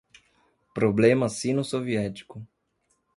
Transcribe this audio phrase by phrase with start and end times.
[0.73, 2.41] problema sino-soviético